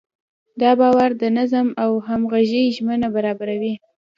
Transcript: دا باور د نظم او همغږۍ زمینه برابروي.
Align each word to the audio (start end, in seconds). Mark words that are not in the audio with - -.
دا 0.61 0.71
باور 0.81 1.09
د 1.21 1.23
نظم 1.37 1.67
او 1.83 1.91
همغږۍ 2.07 2.65
زمینه 2.77 3.07
برابروي. 3.15 3.73